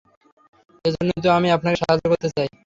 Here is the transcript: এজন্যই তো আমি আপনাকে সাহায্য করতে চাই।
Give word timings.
এজন্যই 0.85 1.21
তো 1.25 1.29
আমি 1.37 1.47
আপনাকে 1.51 1.77
সাহায্য 1.81 2.05
করতে 2.11 2.27
চাই। 2.35 2.47